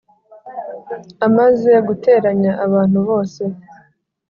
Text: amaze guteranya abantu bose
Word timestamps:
amaze 1.27 1.71
guteranya 1.87 2.51
abantu 2.65 2.99
bose 3.07 3.43